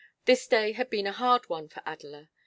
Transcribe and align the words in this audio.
This 0.25 0.47
day 0.47 0.71
had 0.71 0.89
been 0.89 1.05
a 1.05 1.11
hard 1.11 1.47
one 1.47 1.69
for 1.69 1.83
Adela. 1.85 2.27